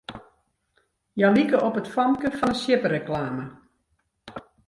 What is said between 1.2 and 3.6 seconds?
like op it famke fan 'e sjippereklame.